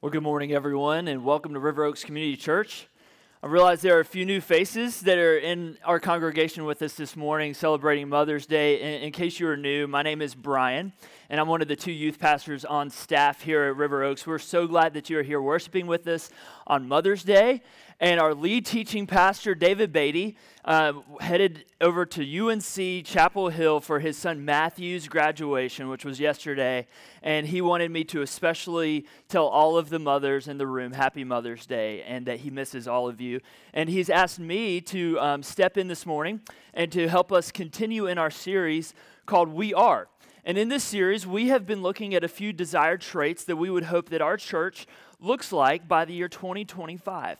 [0.00, 2.86] Well, good morning, everyone, and welcome to River Oaks Community Church.
[3.42, 6.94] I realize there are a few new faces that are in our congregation with us
[6.94, 8.80] this morning celebrating Mother's Day.
[8.80, 10.92] In, in, case you are new, my name is Brian,
[11.30, 14.26] and I'm one of the two youth pastors on staff here at River Oaks.
[14.26, 16.30] We're so glad that you are here worshiping with us
[16.66, 17.60] on Mother's Day.
[18.00, 24.00] And our lead teaching pastor, David Beatty, uh, headed over to UNC Chapel Hill for
[24.00, 26.86] his son Matthew's graduation, which was yesterday.
[27.22, 31.24] And he wanted me to especially tell all of the mothers in the room Happy
[31.24, 33.40] Mother's Day and that he misses all of you.
[33.74, 36.40] And he's asked me to um, step in this morning
[36.72, 38.94] and to help us continue in our series
[39.26, 40.08] called We Are.
[40.48, 43.68] And in this series, we have been looking at a few desired traits that we
[43.68, 44.86] would hope that our church
[45.20, 47.38] looks like by the year 2025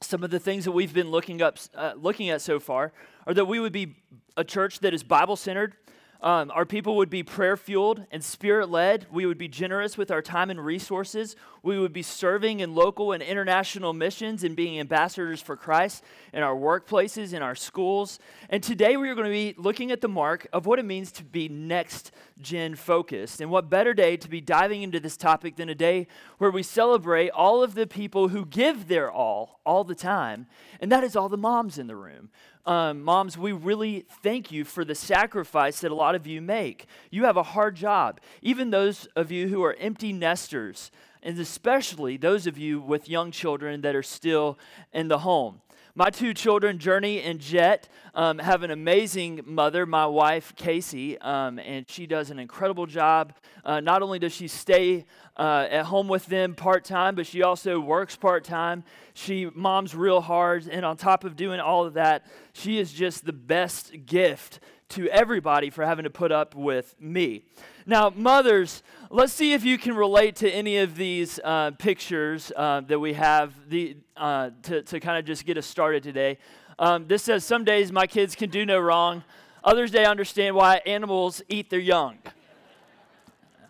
[0.00, 2.90] some of the things that we've been looking up uh, looking at so far
[3.28, 3.94] are that we would be
[4.36, 5.74] a church that is bible centered
[6.22, 9.06] um, our people would be prayer fueled and spirit led.
[9.10, 11.34] We would be generous with our time and resources.
[11.64, 16.44] We would be serving in local and international missions and being ambassadors for Christ in
[16.44, 18.20] our workplaces, in our schools.
[18.48, 21.10] And today we are going to be looking at the mark of what it means
[21.12, 23.40] to be next gen focused.
[23.40, 26.06] And what better day to be diving into this topic than a day
[26.38, 30.46] where we celebrate all of the people who give their all all the time.
[30.80, 32.30] And that is all the moms in the room
[32.64, 36.86] um, moms, we really thank you for the sacrifice that a lot of you make.
[37.10, 38.20] You have a hard job.
[38.40, 40.90] Even those of you who are empty nesters,
[41.22, 44.58] and especially those of you with young children that are still
[44.92, 45.60] in the home.
[45.94, 51.58] My two children, Journey and Jet, um, have an amazing mother, my wife, Casey, um,
[51.58, 53.34] and she does an incredible job.
[53.62, 55.04] Uh, not only does she stay
[55.36, 58.84] uh, at home with them part time, but she also works part time.
[59.12, 63.26] She moms real hard, and on top of doing all of that, she is just
[63.26, 64.60] the best gift
[64.92, 67.44] to everybody for having to put up with me.
[67.86, 72.82] Now, mothers, let's see if you can relate to any of these uh, pictures uh,
[72.82, 76.38] that we have the, uh, to, to kind of just get us started today.
[76.78, 79.24] Um, this says, Some days my kids can do no wrong,
[79.64, 82.18] others they understand why animals eat their young.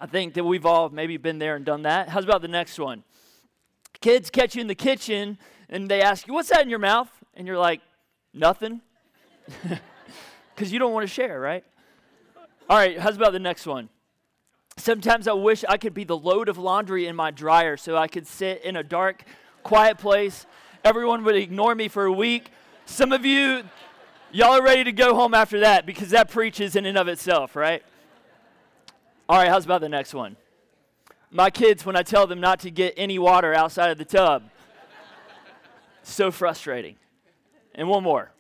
[0.01, 2.09] I think that we've all maybe been there and done that.
[2.09, 3.05] How's about the next one?
[4.01, 7.09] Kids catch you in the kitchen and they ask you, What's that in your mouth?
[7.35, 7.81] And you're like,
[8.35, 8.81] Nothing.
[10.55, 11.65] Because you don't want to share, right?
[12.69, 13.89] All right, how's about the next one?
[14.77, 18.09] Sometimes I wish I could be the load of laundry in my dryer so I
[18.09, 19.25] could sit in a dark,
[19.63, 20.47] quiet place.
[20.85, 22.51] Everyone would ignore me for a week.
[22.87, 23.63] Some of you,
[24.31, 27.55] y'all are ready to go home after that because that preaches in and of itself,
[27.55, 27.83] right?
[29.29, 30.37] All right, how's about the next one?
[31.31, 34.43] My kids, when I tell them not to get any water outside of the tub,
[36.03, 36.97] so frustrating.
[37.75, 38.33] And one more.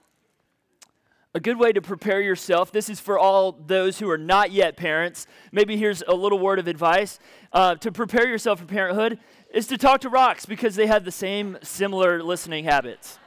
[1.34, 4.76] A good way to prepare yourself, this is for all those who are not yet
[4.76, 5.26] parents.
[5.50, 7.18] Maybe here's a little word of advice.
[7.54, 9.18] Uh, to prepare yourself for parenthood
[9.54, 13.18] is to talk to rocks because they have the same similar listening habits.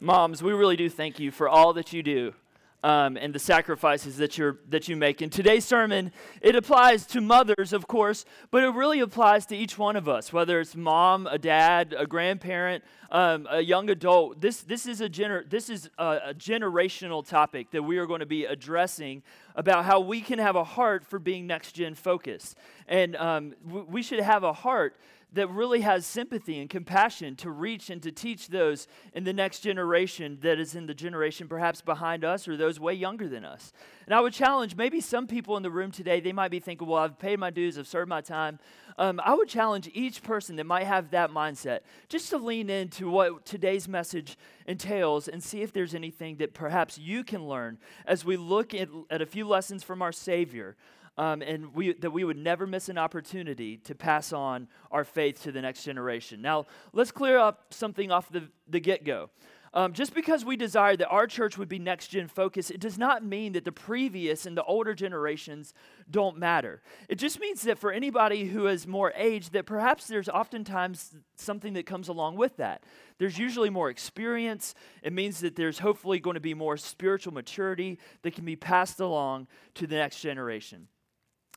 [0.00, 2.34] Moms, we really do thank you for all that you do
[2.84, 5.22] um, and the sacrifices that, you're, that you make.
[5.22, 6.12] In today's sermon,
[6.42, 10.34] it applies to mothers, of course, but it really applies to each one of us,
[10.34, 14.38] whether it's mom, a dad, a grandparent, um, a young adult.
[14.42, 18.20] This, this is, a, gener- this is a, a generational topic that we are going
[18.20, 19.22] to be addressing
[19.56, 22.54] about how we can have a heart for being next gen focused.
[22.86, 24.94] And um, w- we should have a heart
[25.34, 29.60] that really has sympathy and compassion to reach and to teach those in the next
[29.60, 33.72] generation that is in the generation perhaps behind us or those way younger than us.
[34.06, 36.86] And I would challenge maybe some people in the room today, they might be thinking,
[36.86, 38.58] well, I've paid my dues, I've served my time.
[38.96, 43.10] Um, I would challenge each person that might have that mindset just to lean into
[43.10, 48.24] what today's message entails and see if there's anything that perhaps you can learn as
[48.24, 50.76] we look at, at a few lessons from our Savior
[51.16, 55.42] um, and we, that we would never miss an opportunity to pass on our faith
[55.42, 56.42] to the next generation.
[56.42, 59.30] Now, let's clear up something off the, the get go.
[59.74, 62.96] Um, just because we desire that our church would be next gen focused, it does
[62.96, 65.74] not mean that the previous and the older generations
[66.08, 66.80] don't matter.
[67.08, 71.72] It just means that for anybody who is more aged, that perhaps there's oftentimes something
[71.72, 72.84] that comes along with that.
[73.18, 74.76] There's usually more experience.
[75.02, 79.00] It means that there's hopefully going to be more spiritual maturity that can be passed
[79.00, 80.86] along to the next generation.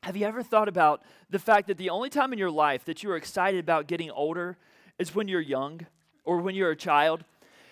[0.03, 3.03] Have you ever thought about the fact that the only time in your life that
[3.03, 4.57] you are excited about getting older
[4.99, 5.85] is when you're young
[6.23, 7.23] or when you're a child?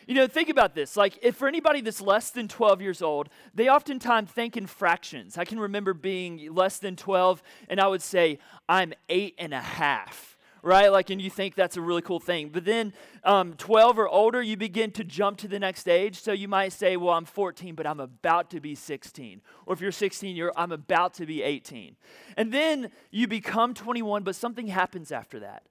[0.08, 0.96] You know, think about this.
[0.96, 5.38] Like, if for anybody that's less than 12 years old, they oftentimes think in fractions.
[5.38, 8.40] I can remember being less than 12, and I would say,
[8.70, 10.35] I'm eight and a half
[10.66, 10.92] right?
[10.92, 12.50] Like, and you think that's a really cool thing.
[12.50, 12.92] But then
[13.24, 16.20] um, 12 or older, you begin to jump to the next age.
[16.20, 19.42] So you might say, well, I'm 14, but I'm about to be 16.
[19.68, 21.96] Or if you're 16, you're, I'm about to be 18.
[22.36, 25.64] And then you become 21, but something happens after that.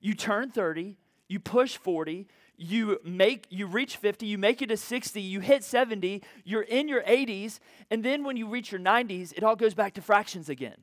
[0.00, 0.96] You turn 30,
[1.28, 5.62] you push 40, you make you reach 50 you make it to 60 you hit
[5.62, 9.74] 70 you're in your 80s and then when you reach your 90s it all goes
[9.74, 10.74] back to fractions again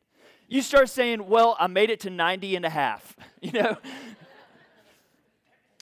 [0.48, 3.78] you start saying well i made it to 90 and a half you know?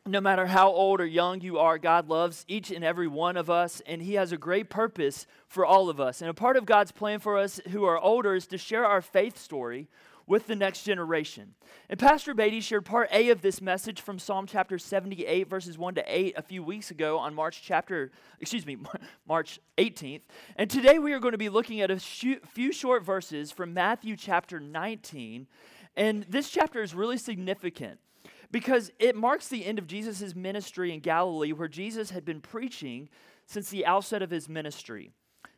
[0.06, 3.50] No matter how old or young you are god loves each and every one of
[3.50, 6.22] us and he has a great purpose for all of us.
[6.22, 9.02] And a part of god's plan for us who are older is to share our
[9.02, 9.88] faith story
[10.28, 11.54] with the next generation.
[11.90, 15.96] And Pastor Beatty shared part A of this message from Psalm chapter 78, verses 1
[15.96, 18.78] to 8, a few weeks ago on March chapter, excuse me,
[19.28, 20.22] March 18th.
[20.56, 24.16] And today we are going to be looking at a few short verses from Matthew
[24.16, 25.48] chapter 19.
[25.96, 28.00] And this chapter is really significant
[28.52, 33.10] because it marks the end of Jesus' ministry in Galilee, where Jesus had been preaching
[33.46, 35.12] since the outset of his ministry.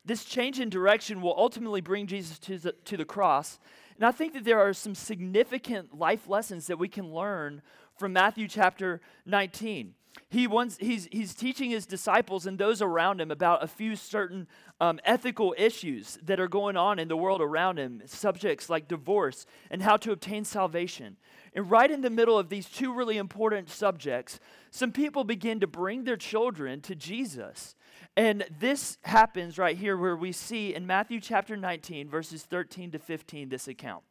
[0.05, 3.59] This change in direction will ultimately bring Jesus to the, to the cross
[3.95, 7.61] and I think that there are some significant life lessons that we can learn
[7.97, 9.93] from Matthew chapter 19.
[10.29, 14.47] He wants, he's, he's teaching his disciples and those around him about a few certain
[14.79, 19.45] um, ethical issues that are going on in the world around him, subjects like divorce
[19.69, 21.17] and how to obtain salvation.
[21.53, 24.39] And right in the middle of these two really important subjects,
[24.71, 27.75] some people begin to bring their children to Jesus.
[28.17, 32.99] And this happens right here where we see in Matthew chapter 19, verses 13 to
[32.99, 34.03] 15, this account.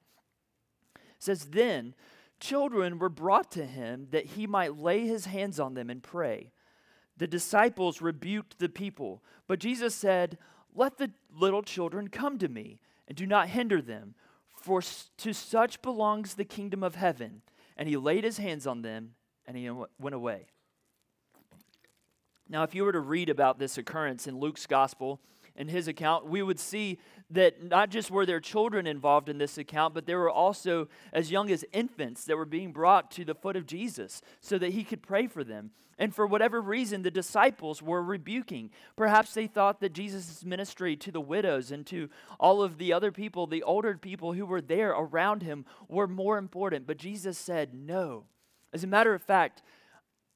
[0.96, 1.94] It says, Then
[2.40, 6.52] children were brought to him that he might lay his hands on them and pray.
[7.16, 10.38] The disciples rebuked the people, but Jesus said,
[10.74, 14.14] Let the little children come to me, and do not hinder them,
[14.56, 14.82] for
[15.18, 17.42] to such belongs the kingdom of heaven.
[17.76, 19.14] And he laid his hands on them,
[19.46, 20.46] and he went away.
[22.48, 25.20] Now, if you were to read about this occurrence in Luke's gospel,
[25.56, 26.98] in his account, we would see
[27.30, 31.30] that not just were there children involved in this account, but there were also as
[31.30, 34.84] young as infants that were being brought to the foot of Jesus so that he
[34.84, 35.70] could pray for them.
[35.98, 38.70] And for whatever reason, the disciples were rebuking.
[38.96, 42.10] Perhaps they thought that Jesus' ministry to the widows and to
[42.40, 46.36] all of the other people, the older people who were there around him, were more
[46.36, 46.86] important.
[46.86, 48.24] But Jesus said, No.
[48.72, 49.62] As a matter of fact,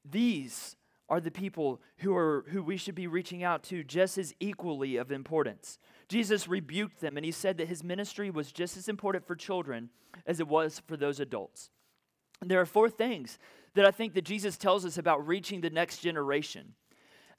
[0.08, 0.76] these
[1.08, 4.96] are the people who, are, who we should be reaching out to just as equally
[4.96, 5.78] of importance.
[6.08, 9.90] Jesus rebuked them and he said that his ministry was just as important for children
[10.26, 11.70] as it was for those adults.
[12.40, 13.38] And there are four things
[13.74, 16.74] that I think that Jesus tells us about reaching the next generation.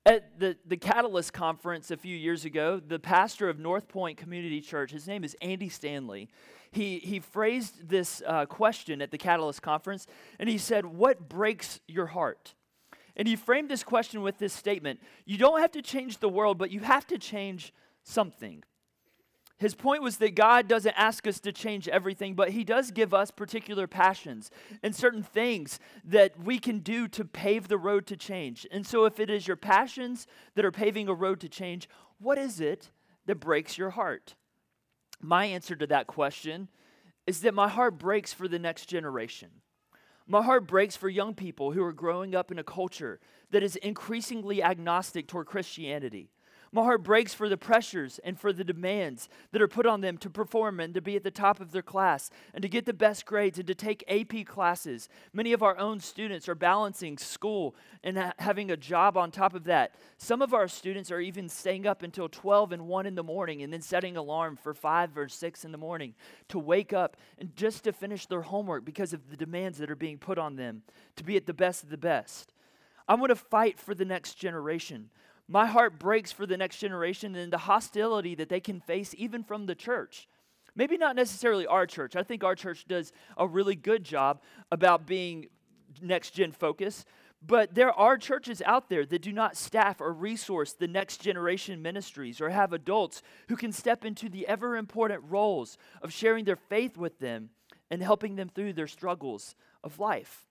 [0.05, 4.61] At the, the Catalyst conference a few years ago, the pastor of North Point Community
[4.61, 6.29] Church, his name is Andy Stanley,
[6.71, 10.05] he, he phrased this uh, question at the Catalyst conference
[10.39, 12.53] and he said, What breaks your heart?
[13.19, 16.57] And he framed this question with this statement You don't have to change the world,
[16.57, 17.73] but you have to change
[18.03, 18.63] something.
[19.57, 23.13] His point was that God doesn't ask us to change everything, but He does give
[23.13, 24.49] us particular passions
[24.81, 28.65] and certain things that we can do to pave the road to change.
[28.71, 30.25] And so, if it is your passions
[30.55, 31.89] that are paving a road to change,
[32.19, 32.89] what is it
[33.25, 34.35] that breaks your heart?
[35.19, 36.69] My answer to that question
[37.27, 39.49] is that my heart breaks for the next generation.
[40.31, 43.75] My heart breaks for young people who are growing up in a culture that is
[43.77, 46.29] increasingly agnostic toward Christianity.
[46.71, 50.19] My heart breaks for the pressures and for the demands that are put on them
[50.19, 52.93] to perform and to be at the top of their class and to get the
[52.93, 55.09] best grades and to take AP classes.
[55.33, 59.55] Many of our own students are balancing school and ha- having a job on top
[59.55, 59.95] of that.
[60.17, 63.63] Some of our students are even staying up until 12 and 1 in the morning
[63.63, 66.13] and then setting alarm for 5 or 6 in the morning
[66.49, 69.95] to wake up and just to finish their homework because of the demands that are
[69.95, 70.83] being put on them
[71.15, 72.53] to be at the best of the best.
[73.07, 75.09] I want to fight for the next generation.
[75.51, 79.43] My heart breaks for the next generation and the hostility that they can face even
[79.43, 80.27] from the church.
[80.75, 82.15] Maybe not necessarily our church.
[82.15, 85.47] I think our church does a really good job about being
[86.03, 87.07] next gen focused.
[87.41, 91.81] But there are churches out there that do not staff or resource the next generation
[91.81, 96.57] ministries or have adults who can step into the ever important roles of sharing their
[96.57, 97.49] faith with them
[97.89, 100.45] and helping them through their struggles of life.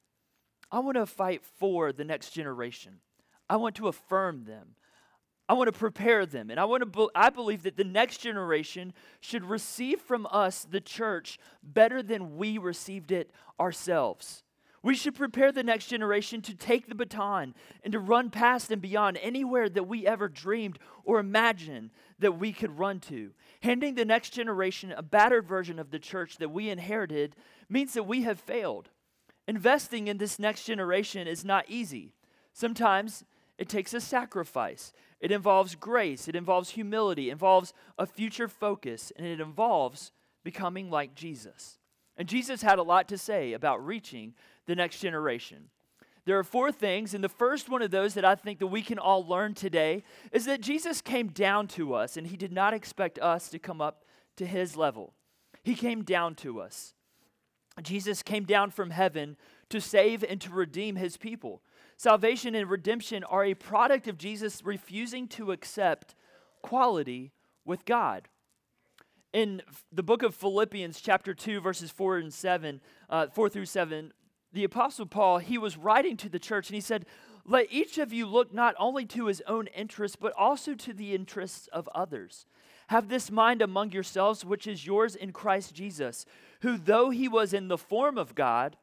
[0.72, 3.00] I want to fight for the next generation.
[3.48, 4.74] I want to affirm them.
[5.48, 6.50] I want to prepare them.
[6.50, 10.64] And I want to be- I believe that the next generation should receive from us
[10.64, 14.44] the church better than we received it ourselves.
[14.82, 18.80] We should prepare the next generation to take the baton and to run past and
[18.80, 21.90] beyond anywhere that we ever dreamed or imagined
[22.20, 23.32] that we could run to.
[23.62, 27.34] Handing the next generation a battered version of the church that we inherited
[27.68, 28.90] means that we have failed.
[29.48, 32.14] Investing in this next generation is not easy.
[32.52, 33.24] Sometimes
[33.56, 34.92] it takes a sacrifice.
[35.20, 40.12] It involves grace, it involves humility, it involves a future focus, and it involves
[40.44, 41.78] becoming like Jesus.
[42.16, 44.34] And Jesus had a lot to say about reaching
[44.66, 45.70] the next generation.
[46.24, 48.82] There are four things, and the first one of those that I think that we
[48.82, 52.74] can all learn today is that Jesus came down to us, and he did not
[52.74, 54.04] expect us to come up
[54.36, 55.14] to his level.
[55.62, 56.94] He came down to us.
[57.82, 59.36] Jesus came down from heaven
[59.70, 61.62] to save and to redeem his people.
[61.98, 66.14] Salvation and redemption are a product of Jesus refusing to accept
[66.62, 67.32] quality
[67.64, 68.28] with God.
[69.32, 74.12] In the book of Philippians, chapter 2, verses 4 and 7, uh, 4 through 7,
[74.52, 77.04] the Apostle Paul, he was writing to the church and he said,
[77.44, 81.16] Let each of you look not only to his own interests, but also to the
[81.16, 82.46] interests of others.
[82.86, 86.26] Have this mind among yourselves, which is yours in Christ Jesus,
[86.60, 88.76] who, though he was in the form of God,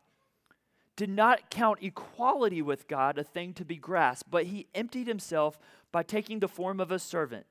[0.95, 5.59] did not count equality with God a thing to be grasped, but he emptied himself
[5.91, 7.45] by taking the form of a servant,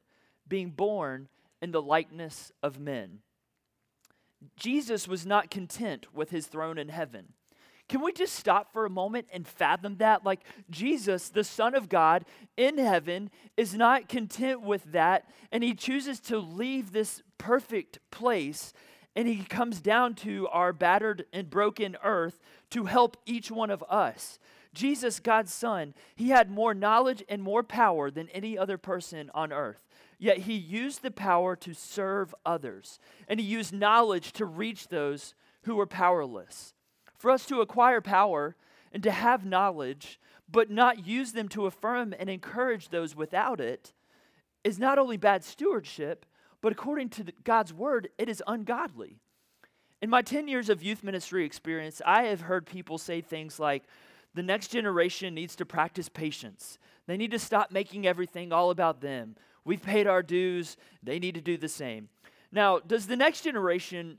[0.49, 1.29] being born
[1.61, 3.21] in the likeness of men.
[4.57, 7.33] Jesus was not content with his throne in heaven.
[7.89, 10.25] Can we just stop for a moment and fathom that?
[10.25, 12.25] Like, Jesus, the Son of God
[12.57, 18.73] in heaven, is not content with that, and he chooses to leave this perfect place
[19.16, 22.40] and he comes down to our battered and broken earth
[22.71, 24.38] to help each one of us.
[24.75, 29.52] Jesus, God's Son, he had more knowledge and more power than any other person on
[29.52, 29.87] earth.
[30.18, 35.35] Yet he used the power to serve others, and he used knowledge to reach those
[35.62, 36.75] who were powerless.
[37.16, 38.56] For us to acquire power
[38.92, 40.18] and to have knowledge,
[40.50, 43.92] but not use them to affirm and encourage those without it,
[44.62, 46.26] is not only bad stewardship,
[46.64, 49.18] but according to God's word, it is ungodly.
[50.00, 53.83] In my 10 years of youth ministry experience, I have heard people say things like,
[54.33, 56.78] the next generation needs to practice patience.
[57.06, 59.37] They need to stop making everything all about them.
[59.66, 62.09] We've paid our dues, they need to do the same.
[62.50, 64.16] Now, does the next generation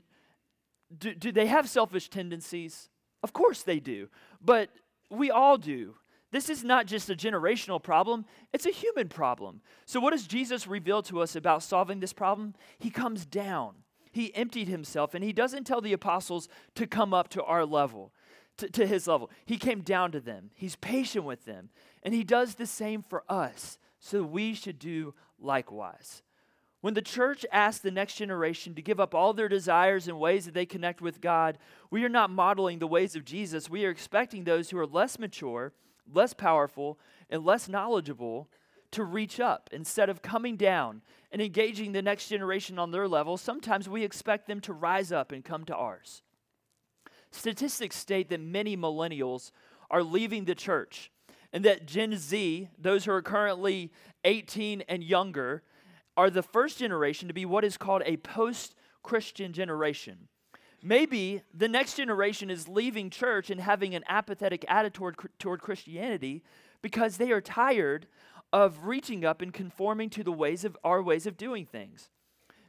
[0.96, 2.90] do, do they have selfish tendencies?
[3.24, 4.08] Of course they do.
[4.40, 4.70] But
[5.10, 5.96] we all do.
[6.32, 9.60] This is not just a generational problem, it's a human problem.
[9.84, 12.54] So, what does Jesus reveal to us about solving this problem?
[12.78, 13.76] He comes down.
[14.10, 18.12] He emptied himself, and he doesn't tell the apostles to come up to our level,
[18.56, 19.30] to, to his level.
[19.44, 20.50] He came down to them.
[20.54, 21.68] He's patient with them,
[22.02, 23.78] and he does the same for us.
[24.00, 26.22] So, we should do likewise.
[26.80, 30.44] When the church asks the next generation to give up all their desires and ways
[30.44, 31.58] that they connect with God,
[31.90, 33.70] we are not modeling the ways of Jesus.
[33.70, 35.72] We are expecting those who are less mature
[36.12, 36.98] less powerful,
[37.30, 38.48] and less knowledgeable
[38.92, 39.68] to reach up.
[39.72, 44.46] Instead of coming down and engaging the next generation on their level, sometimes we expect
[44.46, 46.22] them to rise up and come to ours.
[47.30, 49.50] Statistics state that many millennials
[49.90, 51.10] are leaving the church,
[51.52, 53.92] and that Gen Z, those who are currently
[54.24, 55.62] 18 and younger,
[56.16, 60.28] are the first generation to be what is called a post Christian generation.
[60.82, 66.42] Maybe the next generation is leaving church and having an apathetic attitude toward, Christianity
[66.82, 68.06] because they are tired
[68.52, 72.10] of reaching up and conforming to the ways of our ways of doing things.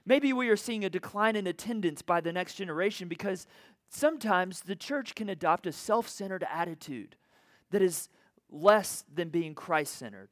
[0.05, 3.45] Maybe we are seeing a decline in attendance by the next generation because
[3.89, 7.15] sometimes the church can adopt a self centered attitude
[7.71, 8.09] that is
[8.49, 10.29] less than being Christ centered.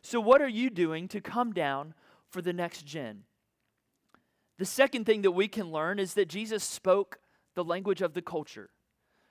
[0.00, 1.94] So, what are you doing to come down
[2.30, 3.24] for the next gen?
[4.58, 7.18] The second thing that we can learn is that Jesus spoke
[7.54, 8.70] the language of the culture.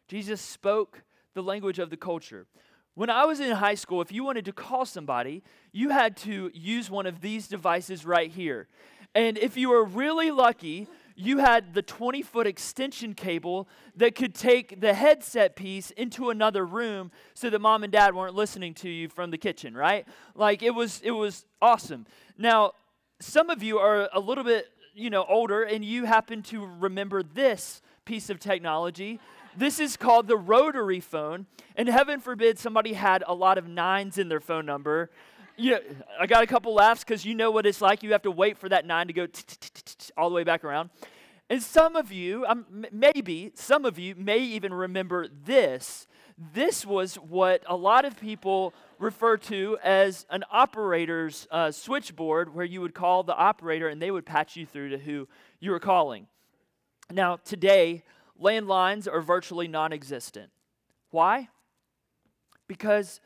[0.07, 1.03] Jesus spoke
[1.34, 2.48] the language of the culture.
[2.96, 6.50] When I was in high school, if you wanted to call somebody, you had to
[6.53, 8.67] use one of these devices right here.
[9.13, 14.34] And if you were really lucky, you had the 20 foot extension cable that could
[14.34, 18.89] take the headset piece into another room so that mom and dad weren't listening to
[18.89, 20.07] you from the kitchen, right?
[20.36, 22.05] Like it was it was awesome.
[22.38, 22.74] Now,
[23.19, 24.67] some of you are a little bit,
[24.98, 29.20] you know, older and you happen to remember this piece of technology.
[29.56, 31.46] This is called the rotary phone.
[31.75, 35.12] And heaven forbid somebody had a lot of nines in their phone number.
[35.56, 35.80] You know,
[36.20, 38.01] I got a couple laughs because you know what it's like.
[38.01, 39.27] You have to wait for that nine to go
[40.18, 40.89] all the way back around.
[41.50, 46.07] And some of you, um, maybe some of you may even remember this.
[46.38, 52.65] This was what a lot of people refer to as an operator's uh, switchboard, where
[52.65, 55.27] you would call the operator and they would patch you through to who
[55.60, 56.27] you were calling.
[57.12, 58.03] Now, today,
[58.39, 60.51] landlines are virtually non existent.
[61.10, 61.50] Why?
[62.67, 63.20] Because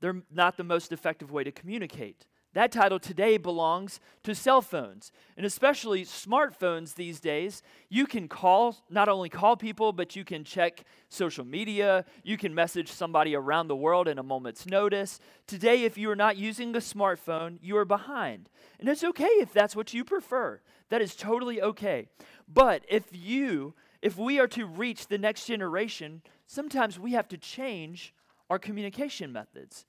[0.00, 2.26] they're not the most effective way to communicate.
[2.54, 7.62] That title today belongs to cell phones, and especially smartphones these days.
[7.88, 12.04] You can call, not only call people, but you can check social media.
[12.22, 15.18] You can message somebody around the world in a moment's notice.
[15.48, 18.48] Today, if you are not using a smartphone, you are behind.
[18.78, 20.60] And it's okay if that's what you prefer.
[20.90, 22.06] That is totally okay.
[22.46, 27.36] But if you, if we are to reach the next generation, sometimes we have to
[27.36, 28.14] change
[28.48, 29.86] our communication methods.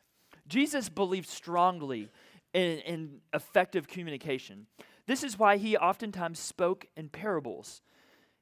[0.48, 2.10] Jesus believed strongly
[2.56, 4.66] in, in effective communication.
[5.08, 7.82] This is why he oftentimes spoke in parables.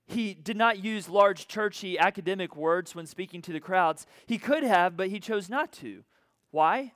[0.06, 4.06] He did not use large, churchy, academic words when speaking to the crowds.
[4.28, 6.04] He could have, but he chose not to.
[6.52, 6.94] Why?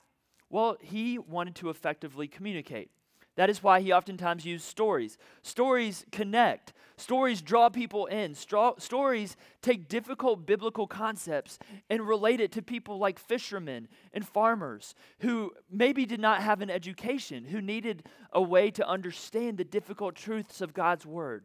[0.48, 2.90] Well, he wanted to effectively communicate.
[3.38, 5.16] That is why he oftentimes used stories.
[5.42, 8.32] Stories connect, stories draw people in.
[8.32, 14.96] Stro- stories take difficult biblical concepts and relate it to people like fishermen and farmers
[15.20, 18.02] who maybe did not have an education, who needed
[18.32, 21.44] a way to understand the difficult truths of God's word.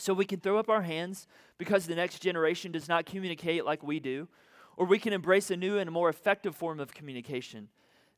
[0.00, 3.84] So we can throw up our hands because the next generation does not communicate like
[3.84, 4.26] we do,
[4.76, 7.68] or we can embrace a new and more effective form of communication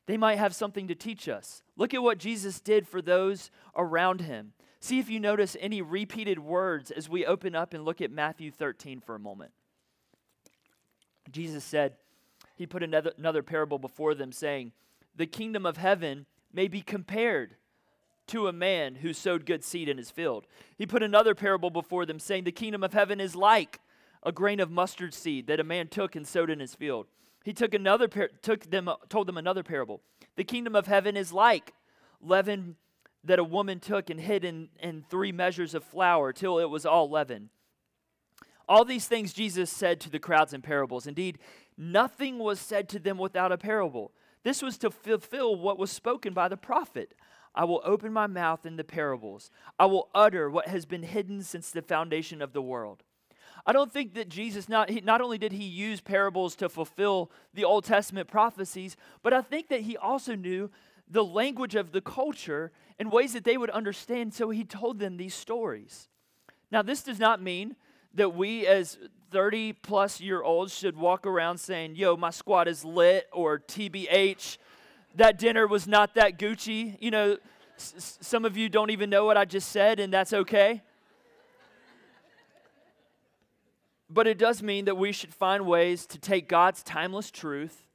[0.09, 1.61] they might have something to teach us.
[1.77, 4.53] Look at what Jesus did for those around him.
[4.79, 8.49] See if you notice any repeated words as we open up and look at Matthew
[8.49, 9.51] 13 for a moment.
[11.29, 11.93] Jesus said,
[12.55, 14.71] He put another, another parable before them, saying,
[15.15, 17.57] The kingdom of heaven may be compared
[18.29, 20.47] to a man who sowed good seed in his field.
[20.75, 23.79] He put another parable before them, saying, The kingdom of heaven is like
[24.23, 27.05] a grain of mustard seed that a man took and sowed in his field.
[27.43, 30.01] He took another par- took them told them another parable.
[30.35, 31.73] The kingdom of heaven is like
[32.21, 32.75] leaven
[33.23, 36.85] that a woman took and hid in, in three measures of flour till it was
[36.85, 37.49] all leaven.
[38.67, 41.07] All these things Jesus said to the crowds in parables.
[41.07, 41.39] Indeed,
[41.77, 44.11] nothing was said to them without a parable.
[44.43, 47.15] This was to fulfill what was spoken by the prophet.
[47.55, 49.49] I will open my mouth in the parables.
[49.79, 53.03] I will utter what has been hidden since the foundation of the world.
[53.69, 57.29] I don't think that Jesus, not, he, not only did he use parables to fulfill
[57.53, 60.71] the Old Testament prophecies, but I think that he also knew
[61.07, 65.17] the language of the culture in ways that they would understand, so he told them
[65.17, 66.09] these stories.
[66.71, 67.75] Now, this does not mean
[68.15, 68.97] that we as
[69.29, 74.57] 30 plus year olds should walk around saying, Yo, my squad is lit, or TBH,
[75.13, 76.97] that dinner was not that Gucci.
[76.99, 77.37] You know,
[77.77, 80.81] s- some of you don't even know what I just said, and that's okay.
[84.09, 87.85] But it does mean that we should find ways to take God's timeless truth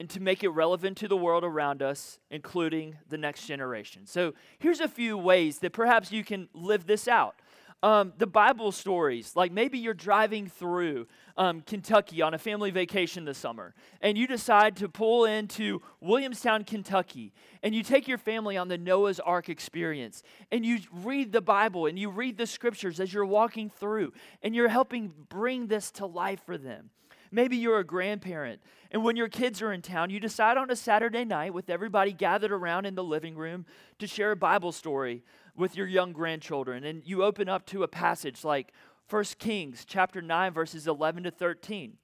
[0.00, 4.06] and to make it relevant to the world around us, including the next generation.
[4.06, 7.36] So here's a few ways that perhaps you can live this out
[7.82, 9.34] um, the Bible stories.
[9.34, 14.26] Like maybe you're driving through um, Kentucky on a family vacation this summer, and you
[14.26, 19.48] decide to pull into Williamstown, Kentucky, and you take your family on the Noah's Ark
[19.48, 24.12] experience, and you read the Bible and you read the scriptures as you're walking through,
[24.42, 26.90] and you're helping bring this to life for them.
[27.34, 30.76] Maybe you're a grandparent, and when your kids are in town, you decide on a
[30.76, 33.64] Saturday night with everybody gathered around in the living room
[34.00, 35.22] to share a Bible story
[35.56, 36.84] with your young grandchildren.
[36.84, 38.72] And you open up to a passage like
[39.08, 41.94] 1 Kings chapter 9, verses 11 to 13.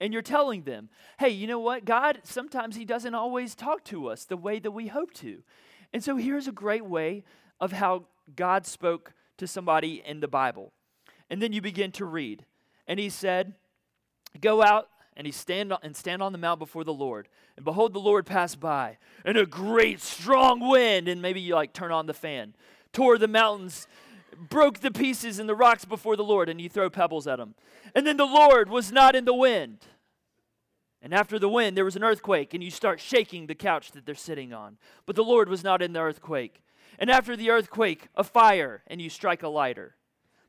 [0.00, 1.84] And you're telling them, hey, you know what?
[1.84, 5.42] God, sometimes He doesn't always talk to us the way that we hope to.
[5.92, 7.24] And so here's a great way
[7.60, 8.04] of how
[8.36, 10.72] God spoke to somebody in the Bible.
[11.30, 12.44] And then you begin to read.
[12.86, 13.54] And He said,
[14.40, 17.28] Go out and he stand on, and stand on the mount before the Lord.
[17.56, 21.72] And behold, the Lord passed by, and a great strong wind, and maybe you like
[21.72, 22.54] turn on the fan,
[22.92, 23.86] tore the mountains,
[24.48, 27.54] broke the pieces and the rocks before the Lord, and you throw pebbles at them.
[27.94, 29.86] And then the Lord was not in the wind.
[31.00, 34.04] And after the wind, there was an earthquake, and you start shaking the couch that
[34.04, 34.78] they're sitting on.
[35.06, 36.62] But the Lord was not in the earthquake.
[36.98, 39.96] And after the earthquake, a fire, and you strike a lighter.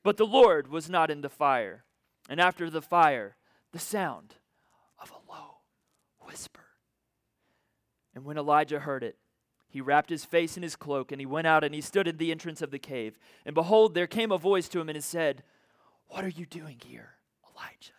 [0.04, 1.84] But the Lord was not in the fire.
[2.28, 3.36] And after the fire,
[3.72, 4.36] the sound
[5.02, 5.58] of a low
[6.22, 6.66] whisper.
[8.16, 9.18] And when Elijah heard it,
[9.70, 12.18] he wrapped his face in his cloak, and he went out and he stood at
[12.18, 13.20] the entrance of the cave.
[13.46, 15.44] And behold, there came a voice to him, and it said,
[16.08, 17.12] What are you doing here,
[17.56, 17.94] Elijah?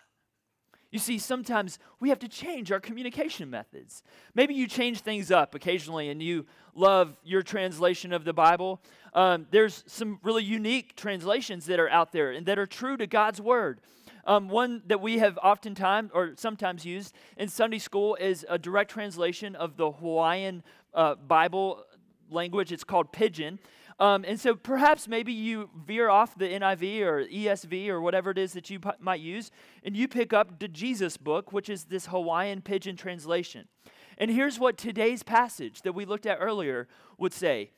[0.91, 4.03] You see, sometimes we have to change our communication methods.
[4.35, 8.83] Maybe you change things up occasionally and you love your translation of the Bible.
[9.15, 13.07] Um, there's some really unique translations that are out there and that are true to
[13.07, 13.81] God's Word.
[14.27, 18.91] Um, one that we have oftentimes or sometimes used in Sunday school is a direct
[18.91, 20.63] translation of the Hawaiian
[20.95, 21.85] uh, Bible
[22.31, 22.73] language.
[22.73, 23.59] It's called Pidgin.
[23.99, 28.39] Um, and so perhaps maybe you veer off the NIV or ESV or whatever it
[28.39, 29.51] is that you p- might use,
[29.85, 33.69] and you pick up the Jesus book, which is this Hawaiian Pidgin translation.
[34.17, 37.73] And here's what today's passage that we looked at earlier would say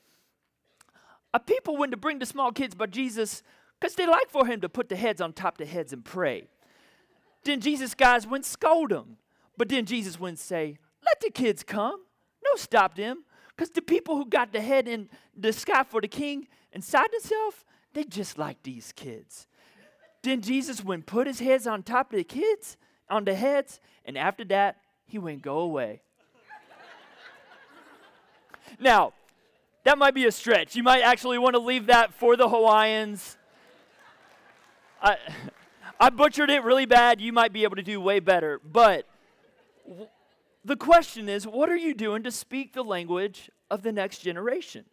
[1.33, 3.43] A people went to bring the small kids by Jesus
[3.79, 6.47] because they like for him to put the heads on top the heads and pray.
[7.43, 9.17] Then Jesus guys went scold them.
[9.57, 12.05] But then Jesus wouldn't say, Let the kids come.
[12.43, 13.23] No, stop them.
[13.55, 17.63] Because the people who got the head in the sky for the king inside themselves,
[17.93, 19.47] they just like these kids.
[20.23, 22.77] Then Jesus went put his heads on top of the kids,
[23.09, 26.01] on the heads, and after that, he went go away.
[28.79, 29.13] now,
[29.83, 30.75] that might be a stretch.
[30.75, 33.37] You might actually want to leave that for the Hawaiians.
[35.01, 35.17] I,
[35.99, 37.21] I butchered it really bad.
[37.21, 38.59] You might be able to do way better.
[38.63, 39.05] But
[40.63, 44.85] the question is what are you doing to speak the language of the next generation?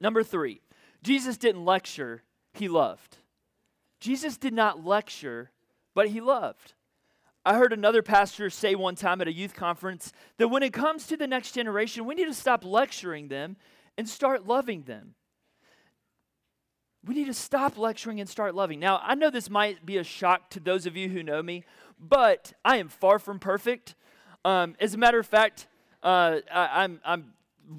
[0.00, 0.60] Number three,
[1.02, 2.22] Jesus didn't lecture,
[2.52, 3.18] he loved.
[4.00, 5.50] Jesus did not lecture,
[5.94, 6.74] but he loved.
[7.44, 11.06] I heard another pastor say one time at a youth conference that when it comes
[11.06, 13.56] to the next generation, we need to stop lecturing them
[13.96, 15.14] and start loving them.
[17.04, 18.80] We need to stop lecturing and start loving.
[18.80, 21.64] Now, I know this might be a shock to those of you who know me,
[21.98, 23.94] but I am far from perfect.
[24.44, 25.66] Um, as a matter of fact,
[26.02, 27.32] uh, I, I'm, I'm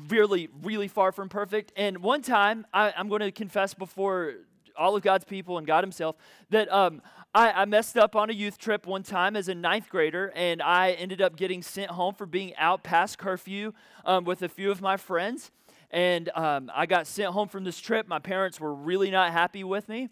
[0.10, 1.72] really, really far from perfect.
[1.76, 4.36] And one time, I, am going to confess before
[4.78, 6.16] all of God's people and God Himself
[6.50, 7.02] that um,
[7.34, 10.62] I, I, messed up on a youth trip one time as a ninth grader, and
[10.62, 13.74] I ended up getting sent home for being out past curfew
[14.06, 15.52] um, with a few of my friends.
[15.92, 18.08] And um, I got sent home from this trip.
[18.08, 20.10] My parents were really not happy with me.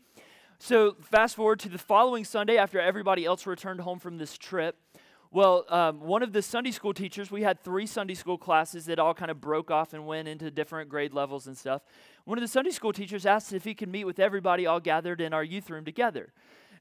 [0.60, 4.75] So, fast forward to the following Sunday after everybody else returned home from this trip.
[5.29, 8.97] Well, um, one of the Sunday school teachers, we had three Sunday school classes that
[8.97, 11.81] all kind of broke off and went into different grade levels and stuff.
[12.23, 15.19] One of the Sunday school teachers asked if he could meet with everybody all gathered
[15.19, 16.31] in our youth room together.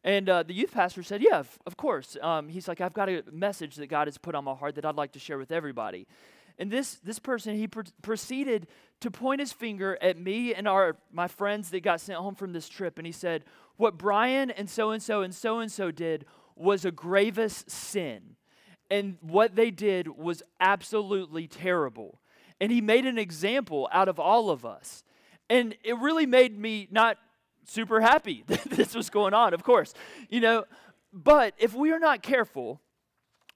[0.05, 2.17] And uh, the youth pastor said, Yeah, of, course.
[2.23, 4.85] Um, he's like, I've got a message that God has put on my heart that
[4.85, 6.07] I'd like to share with everybody.
[6.59, 8.69] And this, this person, he pr- proceeded
[9.01, 12.53] to point his finger at me and our, my friends that got sent home from
[12.53, 12.99] this trip.
[12.99, 13.45] And he said,
[13.77, 16.25] What Brian and so and so and so and so did
[16.57, 18.37] was a grievous sin.
[18.91, 22.21] And what they did was absolutely terrible.
[22.61, 25.05] And he made an example out of all of us.
[25.51, 27.19] And it really made me not
[27.65, 29.93] super happy that this was going on, of course.
[30.29, 30.65] You know,
[31.13, 32.81] but if we are not careful,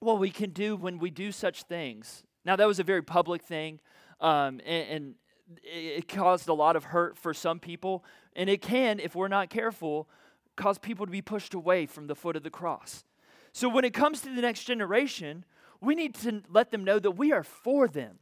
[0.01, 3.43] what we can do when we do such things now, that was a very public
[3.43, 3.81] thing,
[4.21, 5.15] um, and, and
[5.63, 8.05] it caused a lot of hurt for some people.
[8.35, 10.09] And it can, if we're not careful,
[10.61, 13.05] cause people to be pushed away from the foot of the cross.
[13.53, 15.45] So, when it comes to the next generation,
[15.81, 18.19] we need to let them know that we are for them,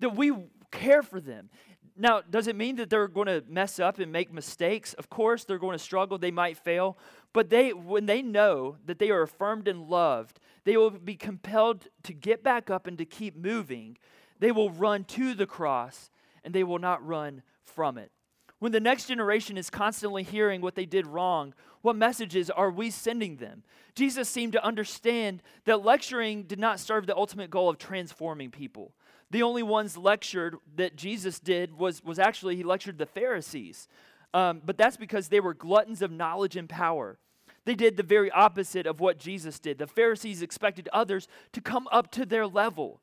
[0.00, 0.32] that we
[0.70, 1.48] care for them.
[1.96, 4.94] Now, does it mean that they're going to mess up and make mistakes?
[4.94, 6.96] Of course, they're going to struggle, they might fail,
[7.32, 11.88] but they when they know that they are affirmed and loved, they will be compelled
[12.04, 13.96] to get back up and to keep moving.
[14.38, 16.10] They will run to the cross
[16.44, 18.12] and they will not run from it.
[18.58, 22.90] When the next generation is constantly hearing what they did wrong, what messages are we
[22.90, 23.62] sending them?
[23.94, 28.92] Jesus seemed to understand that lecturing did not serve the ultimate goal of transforming people
[29.30, 33.88] the only ones lectured that Jesus did was, was actually he lectured the Pharisees.
[34.34, 37.18] Um, but that's because they were gluttons of knowledge and power.
[37.64, 39.78] They did the very opposite of what Jesus did.
[39.78, 43.00] The Pharisees expected others to come up to their level.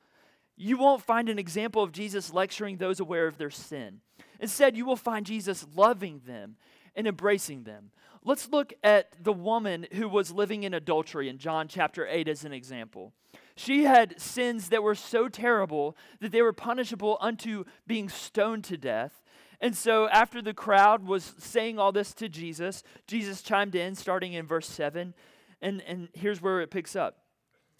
[0.57, 4.01] You won't find an example of Jesus lecturing those aware of their sin.
[4.39, 6.55] Instead, you will find Jesus loving them
[6.95, 7.91] and embracing them.
[8.23, 12.43] Let's look at the woman who was living in adultery in John chapter 8 as
[12.43, 13.13] an example.
[13.55, 18.77] She had sins that were so terrible that they were punishable unto being stoned to
[18.77, 19.23] death.
[19.61, 24.33] And so, after the crowd was saying all this to Jesus, Jesus chimed in, starting
[24.33, 25.13] in verse 7.
[25.61, 27.19] And, and here's where it picks up.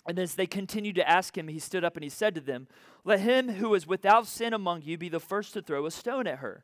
[0.06, 2.68] And as they continued to ask him, he stood up and he said to them,
[3.04, 6.28] Let him who is without sin among you be the first to throw a stone
[6.28, 6.64] at her.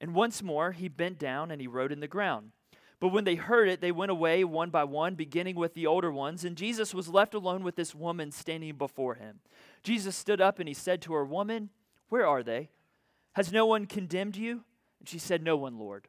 [0.00, 2.52] And once more he bent down and he wrote in the ground.
[3.00, 6.12] But when they heard it, they went away one by one, beginning with the older
[6.12, 9.40] ones, and Jesus was left alone with this woman standing before him.
[9.82, 11.70] Jesus stood up and he said to her, Woman,
[12.10, 12.70] where are they?
[13.32, 14.62] Has no one condemned you?
[15.00, 16.06] And she said, No one, Lord.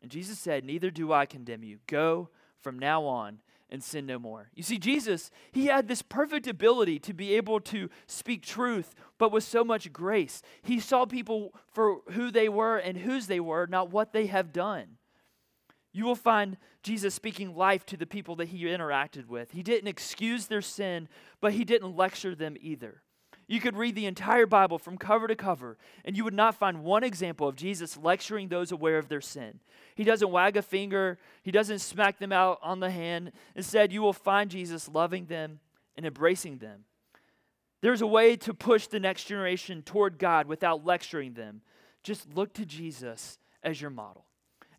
[0.00, 1.80] And Jesus said, Neither do I condemn you.
[1.86, 2.30] Go
[2.62, 4.50] from now on and sin no more.
[4.54, 9.32] You see, Jesus, he had this perfect ability to be able to speak truth, but
[9.32, 10.42] with so much grace.
[10.62, 14.52] He saw people for who they were and whose they were, not what they have
[14.52, 14.98] done.
[15.92, 19.52] You will find Jesus speaking life to the people that he interacted with.
[19.52, 21.08] He didn't excuse their sin,
[21.40, 23.02] but he didn't lecture them either.
[23.48, 26.82] You could read the entire Bible from cover to cover, and you would not find
[26.82, 29.60] one example of Jesus lecturing those aware of their sin.
[29.94, 33.30] He doesn't wag a finger, he doesn't smack them out on the hand.
[33.54, 35.60] Instead, you will find Jesus loving them
[35.96, 36.84] and embracing them.
[37.82, 41.62] There's a way to push the next generation toward God without lecturing them.
[42.02, 44.25] Just look to Jesus as your model.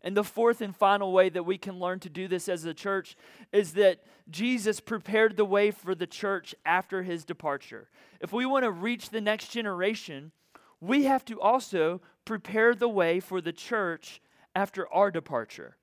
[0.02, 2.74] And the fourth and final way that we can learn to do this as a
[2.74, 3.16] church
[3.52, 7.88] is that Jesus prepared the way for the church after his departure.
[8.20, 10.32] If we want to reach the next generation,
[10.80, 14.20] we have to also prepare the way for the church
[14.54, 15.76] after our departure.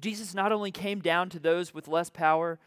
[0.00, 2.58] Jesus not only came down to those with less power,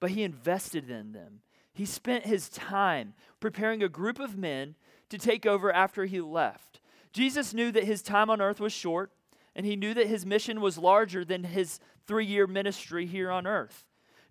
[0.00, 1.40] but he invested in them.
[1.72, 4.76] He spent his time preparing a group of men
[5.10, 6.80] to take over after he left.
[7.12, 9.10] Jesus knew that his time on earth was short,
[9.56, 13.46] and he knew that his mission was larger than his three year ministry here on
[13.46, 13.84] earth.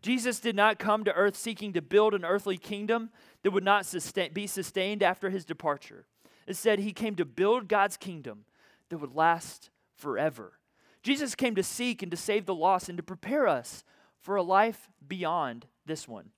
[0.03, 3.09] Jesus did not come to earth seeking to build an earthly kingdom
[3.41, 6.05] that would not sustain, be sustained after his departure.
[6.47, 8.45] Instead, he came to build God's kingdom
[8.89, 10.59] that would last forever.
[11.01, 13.83] Jesus came to seek and to save the lost and to prepare us
[14.21, 16.29] for a life beyond this one.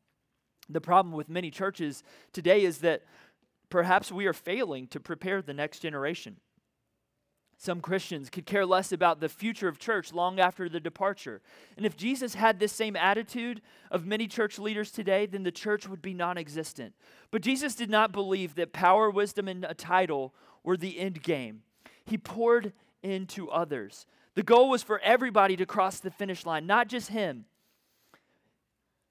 [0.69, 3.04] The problem with many churches today is that
[3.69, 6.38] perhaps we are failing to prepare the next generation.
[7.59, 11.41] Some Christians could care less about the future of church long after the departure.
[11.75, 15.89] And if Jesus had this same attitude of many church leaders today, then the church
[15.89, 16.93] would be non existent.
[17.31, 21.63] But Jesus did not believe that power, wisdom, and a title were the end game.
[22.05, 24.05] He poured into others.
[24.35, 27.45] The goal was for everybody to cross the finish line, not just him.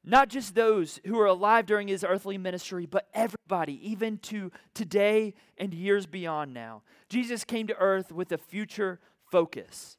[0.09, 5.35] Not just those who are alive during his earthly ministry, but everybody, even to today
[5.59, 6.83] and years beyond now.
[7.09, 9.01] Jesus came to earth with a future
[9.33, 9.99] focus.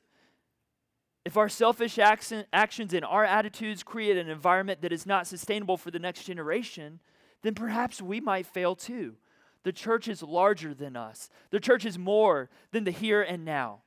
[1.26, 5.91] If our selfish actions and our attitudes create an environment that is not sustainable for
[5.91, 7.02] the next generation,
[7.43, 9.15] then perhaps we might fail too.
[9.63, 13.82] The church is larger than us, the church is more than the here and now.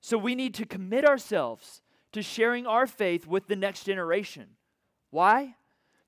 [0.00, 4.56] So we need to commit ourselves to sharing our faith with the next generation.
[5.12, 5.56] Why?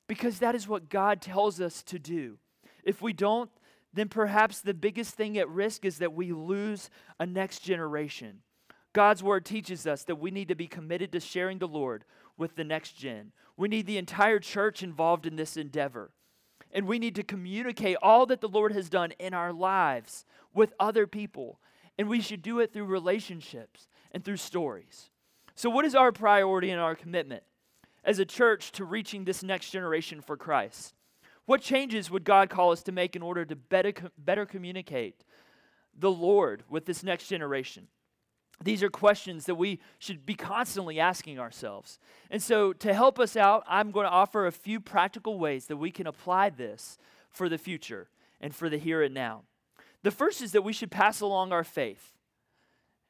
[0.08, 2.38] Because that is what God tells us to do.
[2.82, 3.50] If we don't,
[3.92, 6.90] then perhaps the biggest thing at risk is that we lose
[7.20, 8.40] a next generation.
[8.94, 12.04] God's word teaches us that we need to be committed to sharing the Lord
[12.38, 13.32] with the next gen.
[13.58, 16.10] We need the entire church involved in this endeavor.
[16.72, 20.72] And we need to communicate all that the Lord has done in our lives with
[20.80, 21.60] other people.
[21.98, 25.10] And we should do it through relationships and through stories.
[25.54, 27.44] So, what is our priority and our commitment?
[28.04, 30.94] As a church to reaching this next generation for Christ?
[31.46, 35.24] What changes would God call us to make in order to better, better communicate
[35.98, 37.88] the Lord with this next generation?
[38.62, 41.98] These are questions that we should be constantly asking ourselves.
[42.30, 45.76] And so, to help us out, I'm going to offer a few practical ways that
[45.76, 46.98] we can apply this
[47.30, 48.08] for the future
[48.40, 49.42] and for the here and now.
[50.02, 52.12] The first is that we should pass along our faith.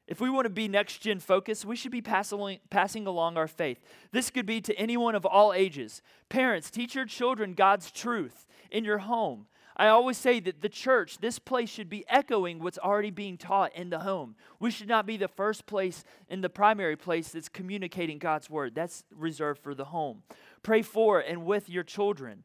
[0.07, 3.79] If we want to be next gen focused, we should be passing, along our faith.
[4.11, 6.01] This could be to anyone of all ages.
[6.29, 9.47] Parents, teach your children God's truth in your home.
[9.77, 13.75] I always say that the church, this place, should be echoing what's already being taught
[13.75, 14.35] in the home.
[14.59, 18.73] We should not be the first place in the primary place that's communicating God's word.
[18.73, 20.23] That's reserved for the home.
[20.63, 22.43] Pray for and with your children.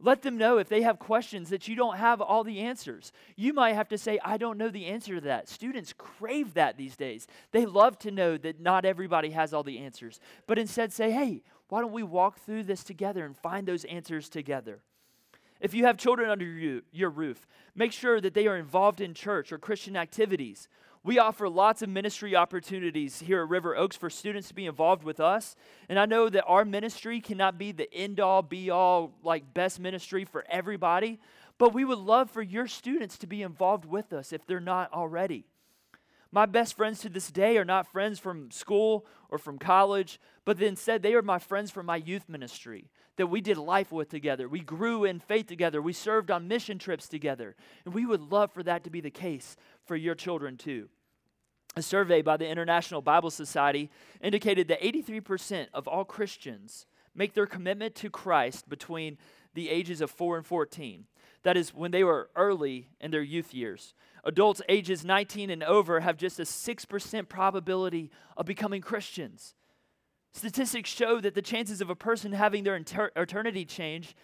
[0.00, 3.12] Let them know if they have questions that you don't have all the answers.
[3.34, 5.48] You might have to say, I don't know the answer to that.
[5.48, 7.26] Students crave that these days.
[7.50, 11.42] They love to know that not everybody has all the answers, but instead say, hey,
[11.68, 14.80] why don't we walk through this together and find those answers together?
[15.60, 16.44] If you have children under
[16.92, 20.68] your roof, make sure that they are involved in church or Christian activities.
[21.08, 25.04] We offer lots of ministry opportunities here at River Oaks for students to be involved
[25.04, 25.56] with us.
[25.88, 29.80] And I know that our ministry cannot be the end all, be all, like best
[29.80, 31.18] ministry for everybody,
[31.56, 34.92] but we would love for your students to be involved with us if they're not
[34.92, 35.46] already.
[36.30, 40.60] My best friends to this day are not friends from school or from college, but
[40.60, 44.46] instead they are my friends from my youth ministry that we did life with together.
[44.46, 45.80] We grew in faith together.
[45.80, 47.56] We served on mission trips together.
[47.86, 50.90] And we would love for that to be the case for your children too.
[51.76, 57.46] A survey by the International Bible Society indicated that 83% of all Christians make their
[57.46, 59.18] commitment to Christ between
[59.54, 61.04] the ages of 4 and 14.
[61.42, 63.94] That is, when they were early in their youth years.
[64.24, 69.54] Adults ages 19 and over have just a 6% probability of becoming Christians.
[70.32, 74.14] Statistics show that the chances of a person having their inter- eternity change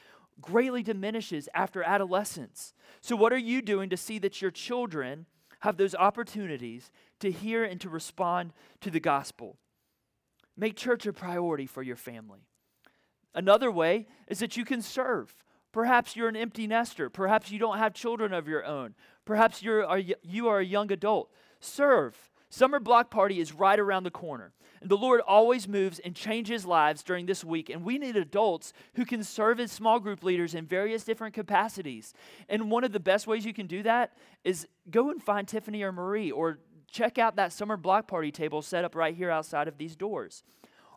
[0.41, 2.75] greatly diminishes after adolescence.
[3.01, 5.27] So, what are you doing to see that your children
[5.65, 9.57] have those opportunities to hear and to respond to the gospel.
[10.59, 12.41] Make church a priority for your family.
[13.35, 15.35] Another way is that you can serve.
[15.73, 17.09] Perhaps you're an empty nester.
[17.09, 18.95] Perhaps you don't have children of your own.
[19.25, 21.33] Perhaps you're a, you are a young adult.
[21.61, 22.31] Serve.
[22.51, 24.53] Summer Block Party is right around the corner.
[24.85, 27.71] The Lord always moves and changes lives during this week.
[27.71, 32.13] And we need adults who can serve as small group leaders in various different capacities.
[32.51, 34.13] And one of the best ways you can do that
[34.45, 36.59] is go and find Tiffany or Marie or
[36.91, 40.43] check out that summer block party table set up right here outside of these doors.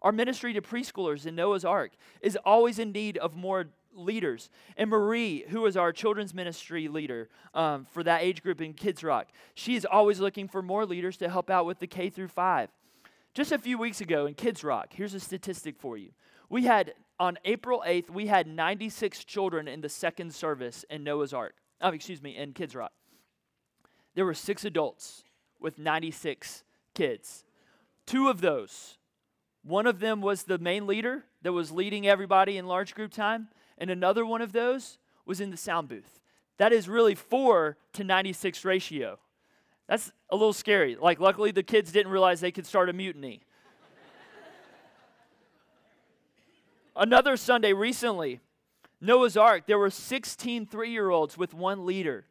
[0.01, 4.49] Our ministry to preschoolers in Noah's Ark is always in need of more leaders.
[4.75, 9.03] And Marie, who is our children's ministry leader um, for that age group in Kids
[9.03, 12.27] Rock, she is always looking for more leaders to help out with the K through
[12.27, 12.69] 5.
[13.37, 16.09] Just a few weeks ago in Kids Rock, here's a statistic for you.
[16.49, 21.35] We had, on April 8th, we had 96 children in the second service in Noah's
[21.35, 21.53] Ark.
[21.79, 22.93] Oh, excuse me, in Kids Rock.
[24.15, 25.23] There were six adults
[25.59, 26.63] with 96
[26.95, 27.45] kids.
[28.07, 28.97] Two of those,
[29.63, 33.49] one of them was the main leader that was leading everybody in large group time,
[33.77, 34.97] and another one of those
[35.27, 36.19] was in the sound booth.
[36.57, 39.19] That is really 4 to 96 ratio.
[39.87, 40.97] That's a little scary.
[40.99, 43.41] Like, luckily, the kids didn't realize they could start a mutiny.
[46.95, 48.39] Another Sunday recently,
[48.99, 52.25] Noah's Ark, there were 16 three year olds with one leader.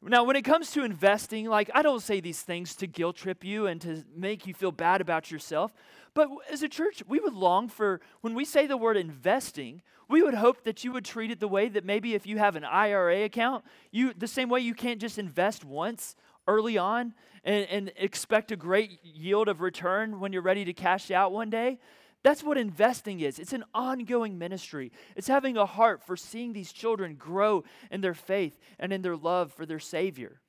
[0.00, 3.42] Now, when it comes to investing, like, I don't say these things to guilt trip
[3.42, 5.72] you and to make you feel bad about yourself.
[6.14, 10.22] But as a church, we would long for, when we say the word investing, we
[10.22, 12.64] would hope that you would treat it the way that maybe if you have an
[12.64, 16.14] IRA account, you the same way you can't just invest once
[16.48, 21.12] early on and, and expect a great yield of return when you're ready to cash
[21.12, 21.78] out one day.
[22.24, 23.38] That's what investing is.
[23.38, 24.90] It's an ongoing ministry.
[25.14, 29.16] It's having a heart for seeing these children grow in their faith and in their
[29.16, 30.40] love for their Savior.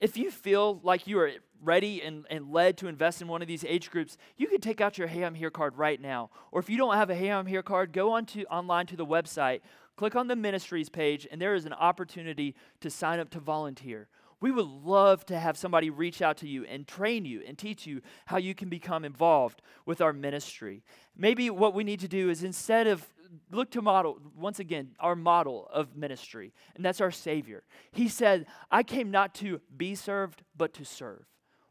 [0.00, 1.30] If you feel like you are
[1.62, 4.80] ready and, and led to invest in one of these age groups, you can take
[4.80, 6.30] out your Hey I'm Here card right now.
[6.50, 8.96] Or if you don't have a Hey I'm Here card, go on to, online to
[8.96, 9.60] the website,
[9.96, 14.08] click on the ministries page, and there is an opportunity to sign up to volunteer.
[14.40, 17.86] We would love to have somebody reach out to you and train you and teach
[17.86, 20.82] you how you can become involved with our ministry.
[21.16, 23.08] Maybe what we need to do is instead of
[23.50, 27.64] look to model, once again, our model of ministry, and that's our Savior.
[27.92, 31.24] He said, I came not to be served, but to serve.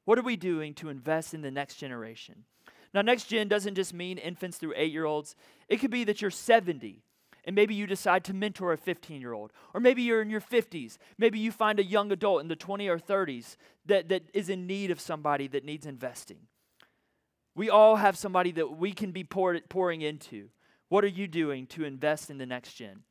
[0.06, 2.46] What are we doing to invest in the next generation?
[2.94, 5.36] Now, next gen doesn't just mean infants through eight year olds,
[5.68, 7.04] it could be that you're 70
[7.46, 9.54] and maybe you decide to mentor a 15 year old.
[9.74, 10.98] Or maybe you're in your 50s.
[11.18, 13.56] Maybe you find a young adult in the 20 or 30s
[13.86, 16.48] that, that is in need of somebody that needs investing.
[17.56, 20.50] We all have somebody that we can be pour, pouring into.
[20.90, 23.04] What are you doing to invest in the next gen?